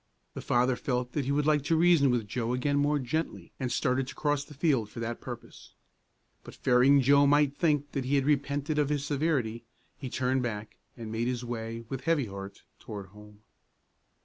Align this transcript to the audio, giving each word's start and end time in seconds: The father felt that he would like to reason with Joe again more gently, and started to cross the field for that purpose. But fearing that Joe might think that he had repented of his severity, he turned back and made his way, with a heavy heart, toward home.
The 0.33 0.41
father 0.41 0.75
felt 0.75 1.11
that 1.11 1.25
he 1.25 1.31
would 1.31 1.45
like 1.45 1.61
to 1.65 1.75
reason 1.75 2.09
with 2.09 2.27
Joe 2.27 2.55
again 2.55 2.77
more 2.79 2.97
gently, 2.97 3.51
and 3.59 3.71
started 3.71 4.07
to 4.07 4.15
cross 4.15 4.43
the 4.43 4.55
field 4.55 4.89
for 4.89 4.99
that 4.99 5.21
purpose. 5.21 5.75
But 6.43 6.55
fearing 6.55 6.97
that 6.97 7.03
Joe 7.03 7.27
might 7.27 7.55
think 7.55 7.91
that 7.91 8.05
he 8.05 8.15
had 8.15 8.25
repented 8.25 8.79
of 8.79 8.89
his 8.89 9.05
severity, 9.05 9.63
he 9.95 10.09
turned 10.09 10.41
back 10.41 10.77
and 10.97 11.11
made 11.11 11.27
his 11.27 11.45
way, 11.45 11.85
with 11.87 12.01
a 12.01 12.05
heavy 12.05 12.25
heart, 12.25 12.63
toward 12.79 13.09
home. 13.09 13.41